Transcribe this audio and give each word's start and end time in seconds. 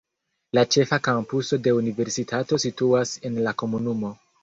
La 0.57 0.63
ĉefa 0.75 0.99
kampuso 1.09 1.61
de 1.69 1.75
universitato 1.83 2.63
situas 2.67 3.17
en 3.31 3.43
la 3.49 3.59
komunumo. 3.65 4.17